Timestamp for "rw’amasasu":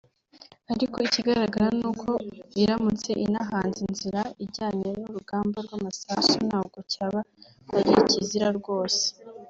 5.65-6.35